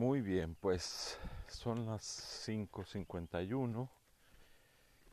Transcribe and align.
Muy 0.00 0.22
bien, 0.22 0.54
pues 0.54 1.18
son 1.46 1.84
las 1.84 2.48
5.51 2.48 3.86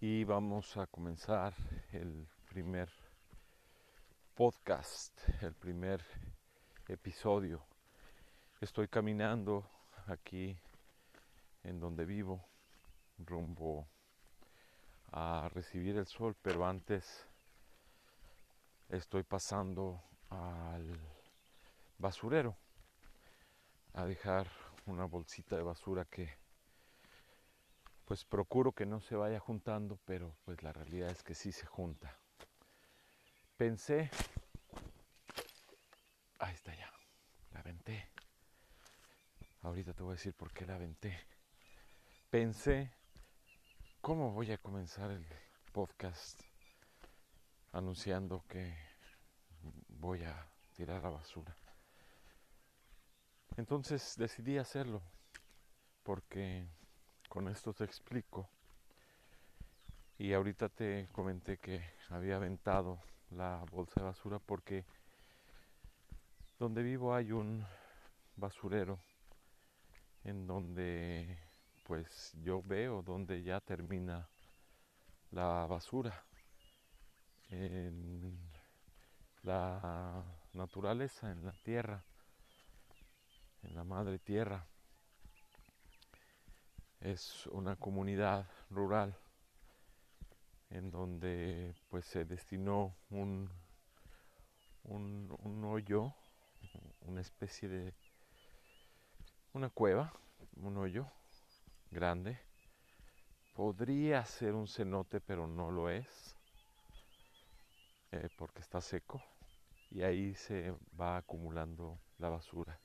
y 0.00 0.22
vamos 0.22 0.76
a 0.76 0.86
comenzar 0.86 1.54
el 1.90 2.28
primer 2.48 2.88
podcast, 4.36 5.12
el 5.42 5.54
primer 5.54 6.04
episodio. 6.86 7.64
Estoy 8.60 8.86
caminando 8.86 9.68
aquí 10.06 10.56
en 11.64 11.80
donde 11.80 12.04
vivo, 12.04 12.44
rumbo 13.18 13.88
a 15.10 15.50
recibir 15.52 15.96
el 15.96 16.06
sol, 16.06 16.36
pero 16.40 16.64
antes 16.64 17.26
estoy 18.88 19.24
pasando 19.24 20.00
al 20.30 20.96
basurero 21.98 22.54
a 23.92 24.04
dejar 24.04 24.46
una 24.86 25.04
bolsita 25.04 25.56
de 25.56 25.62
basura 25.62 26.04
que 26.04 26.38
pues 28.04 28.24
procuro 28.24 28.72
que 28.72 28.86
no 28.86 29.00
se 29.00 29.16
vaya 29.16 29.40
juntando, 29.40 29.98
pero 30.04 30.36
pues 30.44 30.62
la 30.62 30.72
realidad 30.72 31.10
es 31.10 31.24
que 31.24 31.34
sí 31.34 31.50
se 31.50 31.66
junta. 31.66 32.16
Pensé, 33.56 34.10
ahí 36.38 36.54
está 36.54 36.74
ya, 36.74 36.92
la 37.52 37.60
aventé. 37.60 38.08
Ahorita 39.62 39.92
te 39.92 40.04
voy 40.04 40.12
a 40.12 40.16
decir 40.16 40.34
por 40.34 40.52
qué 40.52 40.66
la 40.66 40.76
aventé. 40.76 41.18
Pensé, 42.30 42.92
¿cómo 44.00 44.30
voy 44.30 44.52
a 44.52 44.58
comenzar 44.58 45.10
el 45.10 45.26
podcast 45.72 46.40
anunciando 47.72 48.44
que 48.48 48.72
voy 49.88 50.22
a 50.22 50.46
tirar 50.76 51.02
la 51.02 51.10
basura? 51.10 51.56
Entonces 53.56 54.16
decidí 54.18 54.58
hacerlo 54.58 55.02
porque 56.02 56.68
con 57.28 57.48
esto 57.48 57.72
te 57.72 57.84
explico. 57.84 58.50
Y 60.18 60.32
ahorita 60.34 60.68
te 60.68 61.08
comenté 61.12 61.58
que 61.58 61.82
había 62.10 62.36
aventado 62.36 63.00
la 63.30 63.64
bolsa 63.70 64.00
de 64.00 64.06
basura 64.06 64.38
porque 64.38 64.84
donde 66.58 66.82
vivo 66.82 67.14
hay 67.14 67.32
un 67.32 67.66
basurero 68.36 68.98
en 70.24 70.46
donde 70.46 71.38
pues 71.84 72.32
yo 72.42 72.62
veo 72.62 73.02
donde 73.02 73.42
ya 73.42 73.60
termina 73.60 74.28
la 75.30 75.66
basura 75.66 76.24
en 77.48 78.38
la 79.42 80.24
naturaleza, 80.52 81.30
en 81.30 81.44
la 81.44 81.52
tierra 81.62 82.04
madre 83.86 84.18
tierra. 84.18 84.66
Es 87.00 87.46
una 87.46 87.76
comunidad 87.76 88.46
rural 88.68 89.16
en 90.70 90.90
donde 90.90 91.72
pues 91.88 92.04
se 92.04 92.24
destinó 92.24 92.96
un, 93.10 93.48
un, 94.84 95.64
hoyo, 95.64 96.12
una 97.02 97.20
especie 97.20 97.68
de 97.68 97.94
una 99.52 99.70
cueva, 99.70 100.12
un 100.56 100.76
hoyo 100.78 101.06
grande. 101.92 102.40
Podría 103.54 104.24
ser 104.24 104.54
un 104.54 104.66
cenote, 104.66 105.20
pero 105.20 105.46
no 105.46 105.70
lo 105.70 105.88
es, 105.88 106.36
eh, 108.10 108.28
porque 108.36 108.60
está 108.60 108.80
seco 108.80 109.22
y 109.90 110.02
ahí 110.02 110.34
se 110.34 110.74
va 111.00 111.18
acumulando 111.18 111.98
la 112.18 112.28
basura 112.28 112.78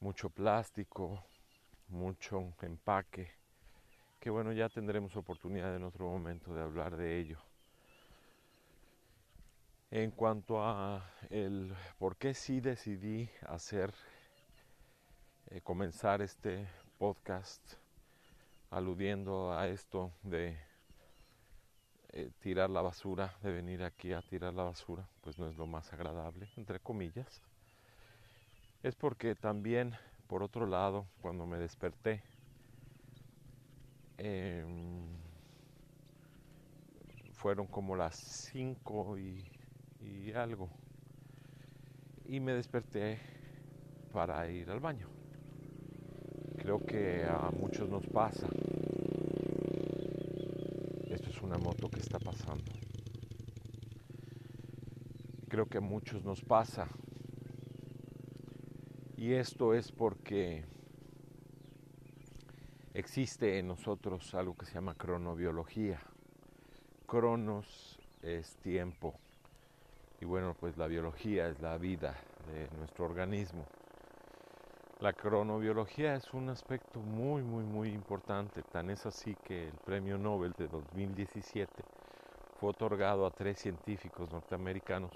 mucho 0.00 0.30
plástico, 0.30 1.24
mucho 1.88 2.54
empaque, 2.62 3.32
que 4.20 4.30
bueno, 4.30 4.52
ya 4.52 4.68
tendremos 4.68 5.16
oportunidad 5.16 5.74
en 5.74 5.84
otro 5.84 6.08
momento 6.08 6.54
de 6.54 6.62
hablar 6.62 6.96
de 6.96 7.18
ello. 7.18 7.38
En 9.90 10.10
cuanto 10.10 10.62
a 10.62 11.10
el 11.30 11.74
por 11.98 12.16
qué 12.16 12.34
sí 12.34 12.60
decidí 12.60 13.30
hacer, 13.46 13.94
eh, 15.50 15.60
comenzar 15.62 16.20
este 16.20 16.68
podcast 16.98 17.62
aludiendo 18.70 19.52
a 19.52 19.66
esto 19.68 20.12
de 20.22 20.58
eh, 22.10 22.30
tirar 22.40 22.68
la 22.68 22.82
basura, 22.82 23.34
de 23.42 23.52
venir 23.52 23.82
aquí 23.82 24.12
a 24.12 24.20
tirar 24.20 24.52
la 24.52 24.64
basura, 24.64 25.08
pues 25.22 25.38
no 25.38 25.48
es 25.48 25.56
lo 25.56 25.66
más 25.66 25.90
agradable, 25.92 26.50
entre 26.56 26.80
comillas 26.80 27.40
es 28.82 28.94
porque 28.94 29.34
también, 29.34 29.94
por 30.28 30.42
otro 30.42 30.66
lado, 30.66 31.06
cuando 31.20 31.46
me 31.46 31.58
desperté, 31.58 32.22
em, 34.18 35.18
fueron 37.32 37.66
como 37.66 37.96
las 37.96 38.16
5 38.16 39.18
y, 39.18 39.44
y 40.00 40.32
algo. 40.32 40.68
Y 42.26 42.40
me 42.40 42.52
desperté 42.52 43.18
para 44.12 44.48
ir 44.48 44.70
al 44.70 44.80
baño. 44.80 45.08
Creo 46.58 46.84
que 46.84 47.24
a 47.24 47.50
muchos 47.50 47.88
nos 47.88 48.06
pasa. 48.06 48.48
Esto 51.10 51.30
es 51.30 51.42
una 51.42 51.58
moto 51.58 51.88
que 51.88 52.00
está 52.00 52.18
pasando. 52.18 52.72
Creo 55.48 55.66
que 55.66 55.78
a 55.78 55.80
muchos 55.80 56.22
nos 56.24 56.42
pasa 56.42 56.88
y 59.18 59.34
esto 59.34 59.74
es 59.74 59.90
porque 59.90 60.64
existe 62.94 63.58
en 63.58 63.66
nosotros 63.66 64.32
algo 64.32 64.54
que 64.54 64.64
se 64.64 64.74
llama 64.74 64.94
cronobiología. 64.94 66.00
Cronos 67.04 67.98
es 68.22 68.54
tiempo. 68.58 69.18
Y 70.20 70.24
bueno, 70.24 70.54
pues 70.60 70.76
la 70.76 70.86
biología 70.86 71.48
es 71.48 71.60
la 71.60 71.76
vida 71.78 72.14
de 72.46 72.68
nuestro 72.78 73.06
organismo. 73.06 73.66
La 75.00 75.12
cronobiología 75.12 76.14
es 76.14 76.32
un 76.32 76.48
aspecto 76.50 77.00
muy, 77.00 77.42
muy, 77.42 77.64
muy 77.64 77.88
importante. 77.88 78.62
Tan 78.62 78.88
es 78.88 79.04
así 79.04 79.34
que 79.42 79.66
el 79.66 79.74
premio 79.84 80.16
Nobel 80.16 80.52
de 80.56 80.68
2017 80.68 81.72
fue 82.60 82.70
otorgado 82.70 83.26
a 83.26 83.32
tres 83.32 83.58
científicos 83.58 84.30
norteamericanos 84.30 85.10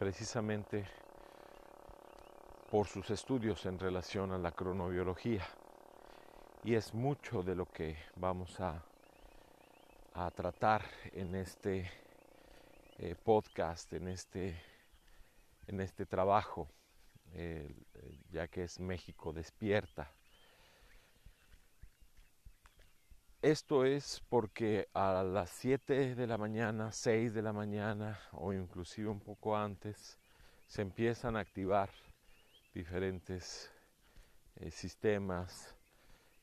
precisamente 0.00 0.84
por 2.70 2.86
sus 2.86 3.10
estudios 3.10 3.66
en 3.66 3.80
relación 3.80 4.30
a 4.30 4.38
la 4.38 4.52
cronobiología. 4.52 5.44
Y 6.62 6.74
es 6.74 6.94
mucho 6.94 7.42
de 7.42 7.56
lo 7.56 7.66
que 7.66 7.96
vamos 8.14 8.60
a, 8.60 8.84
tratar 10.36 10.84
en 11.12 11.34
este 11.34 11.90
eh, 12.98 13.16
podcast, 13.24 13.92
en 13.94 14.08
este, 14.08 14.62
en 15.66 15.80
este 15.80 16.04
trabajo, 16.04 16.68
ya 18.30 18.46
que 18.48 18.64
es 18.64 18.78
México 18.78 19.32
despierta. 19.32 20.12
Esto 23.40 23.86
es 23.86 24.22
porque 24.28 24.88
a 24.92 25.22
las 25.22 25.50
7 25.50 26.14
de 26.14 26.26
la 26.26 26.36
mañana, 26.36 26.92
6 26.92 27.32
de 27.32 27.42
la 27.42 27.54
mañana 27.54 28.20
o 28.32 28.52
inclusive 28.52 29.08
un 29.08 29.20
poco 29.20 29.56
antes 29.56 30.18
se 30.66 30.82
empiezan 30.82 31.36
a 31.36 31.40
activar 31.40 31.88
diferentes 32.72 33.70
eh, 34.56 34.70
sistemas 34.70 35.74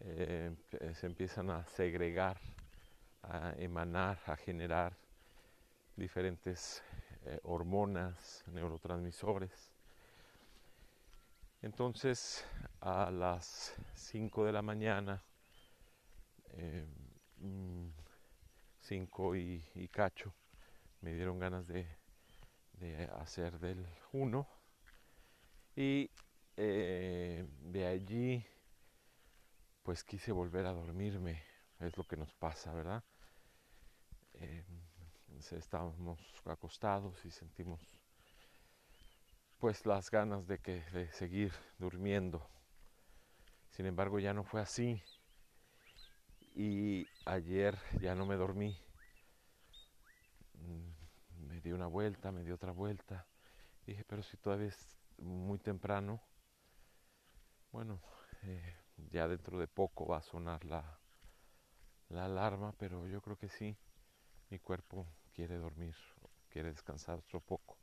eh, 0.00 0.54
se 0.94 1.06
empiezan 1.06 1.50
a 1.50 1.64
segregar, 1.64 2.38
a 3.22 3.52
emanar, 3.56 4.18
a 4.26 4.36
generar 4.36 4.96
diferentes 5.96 6.82
eh, 7.24 7.40
hormonas, 7.44 8.44
neurotransmisores. 8.48 9.70
Entonces, 11.62 12.44
a 12.80 13.10
las 13.10 13.74
5 13.94 14.46
de 14.46 14.52
la 14.52 14.62
mañana, 14.62 15.22
5 18.88 19.32
mm, 19.32 19.36
y, 19.36 19.88
cacho, 19.88 20.34
me 21.02 21.12
dieron 21.12 21.38
ganas 21.38 21.66
de, 21.66 21.86
de 22.72 23.04
hacer 23.04 23.58
del 23.58 23.86
1 24.12 24.59
y 25.80 26.10
eh, 26.58 27.46
de 27.62 27.86
allí, 27.86 28.44
pues 29.82 30.04
quise 30.04 30.30
volver 30.30 30.66
a 30.66 30.72
dormirme, 30.72 31.42
es 31.78 31.96
lo 31.96 32.04
que 32.04 32.18
nos 32.18 32.34
pasa, 32.34 32.74
¿verdad? 32.74 33.02
Eh, 34.34 34.66
estábamos 35.52 36.20
acostados 36.44 37.24
y 37.24 37.30
sentimos 37.30 37.80
pues 39.58 39.86
las 39.86 40.10
ganas 40.10 40.46
de 40.46 40.58
que 40.58 40.82
de 40.92 41.10
seguir 41.12 41.52
durmiendo. 41.78 42.46
Sin 43.70 43.86
embargo, 43.86 44.18
ya 44.18 44.34
no 44.34 44.44
fue 44.44 44.60
así. 44.60 45.02
Y 46.54 47.06
ayer 47.24 47.78
ya 48.00 48.14
no 48.14 48.26
me 48.26 48.36
dormí. 48.36 48.78
Mm, 50.54 51.46
me 51.46 51.60
di 51.62 51.72
una 51.72 51.86
vuelta, 51.86 52.32
me 52.32 52.44
di 52.44 52.50
otra 52.50 52.72
vuelta. 52.72 53.26
Dije, 53.86 54.04
pero 54.04 54.22
si 54.22 54.36
todavía 54.36 54.70
muy 55.20 55.58
temprano, 55.58 56.20
bueno, 57.72 58.00
Eh, 58.42 58.74
ya 59.12 59.28
dentro 59.28 59.58
de 59.58 59.66
poco 59.68 60.06
va 60.06 60.16
a 60.18 60.22
sonar 60.22 60.64
la, 60.64 60.98
la 62.10 62.26
alarma, 62.26 62.72
pero 62.78 63.06
yo 63.06 63.20
creo 63.22 63.36
que 63.38 63.48
sí, 63.48 63.74
mi 64.50 64.58
cuerpo 64.58 65.06
quiere 65.34 65.56
dormir, 65.58 65.94
quiere 66.50 66.70
descansar 66.70 67.18
otro 67.18 67.40
poco. 67.40 67.78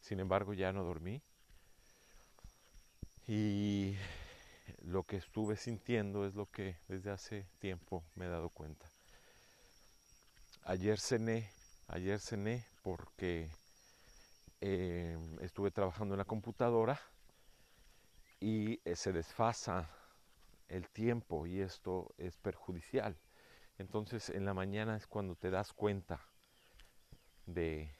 Sin 0.00 0.20
embargo, 0.20 0.54
ya 0.54 0.72
no 0.72 0.84
dormí. 0.84 1.22
Y 3.28 3.94
lo 4.82 5.02
que 5.04 5.16
estuve 5.18 5.56
sintiendo 5.56 6.26
es 6.26 6.34
lo 6.34 6.50
que 6.50 6.76
desde 6.88 7.10
hace 7.10 7.46
tiempo 7.58 8.04
me 8.14 8.26
he 8.26 8.28
dado 8.28 8.48
cuenta. 8.50 8.86
Ayer 10.64 10.98
cené, 11.00 11.48
ayer 11.88 12.20
cené 12.20 12.66
porque 12.82 13.50
eh, 14.60 15.18
estuve 15.40 15.70
trabajando 15.70 16.14
en 16.14 16.18
la 16.18 16.24
computadora 16.24 17.00
y 18.40 18.80
eh, 18.84 18.96
se 18.96 19.12
desfasa 19.12 19.90
el 20.68 20.88
tiempo 20.88 21.46
y 21.46 21.60
esto 21.60 22.14
es 22.18 22.36
perjudicial. 22.36 23.16
Entonces 23.78 24.30
en 24.30 24.44
la 24.44 24.54
mañana 24.54 24.96
es 24.96 25.06
cuando 25.06 25.36
te 25.36 25.50
das 25.50 25.72
cuenta 25.72 26.20
de 27.46 27.94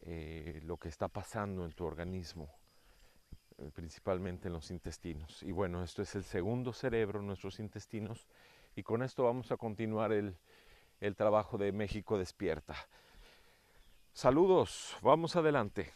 eh, 0.00 0.60
lo 0.64 0.78
que 0.78 0.88
está 0.88 1.08
pasando 1.08 1.64
en 1.64 1.72
tu 1.72 1.84
organismo, 1.84 2.50
eh, 3.58 3.70
principalmente 3.74 4.48
en 4.48 4.54
los 4.54 4.70
intestinos. 4.70 5.42
Y 5.42 5.52
bueno, 5.52 5.82
esto 5.82 6.02
es 6.02 6.14
el 6.14 6.24
segundo 6.24 6.72
cerebro, 6.72 7.22
nuestros 7.22 7.60
intestinos, 7.60 8.26
y 8.74 8.82
con 8.82 9.02
esto 9.02 9.24
vamos 9.24 9.52
a 9.52 9.56
continuar 9.56 10.12
el, 10.12 10.36
el 11.00 11.14
trabajo 11.14 11.58
de 11.58 11.72
México 11.72 12.18
Despierta. 12.18 12.74
Saludos, 14.14 14.94
vamos 15.00 15.36
adelante. 15.36 15.94